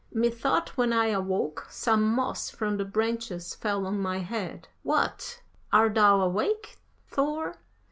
Methought 0.11 0.69
when 0.77 0.91
I 0.93 1.09
awoke 1.09 1.67
some 1.69 2.01
moss 2.03 2.49
from 2.49 2.77
the 2.77 2.85
branches 2.85 3.53
fell 3.53 3.85
on 3.85 3.99
my 4.01 4.17
head. 4.17 4.67
What! 4.81 5.43
Art 5.71 5.93
thou 5.93 6.21
awake, 6.21 6.77
Thor? 7.07 7.57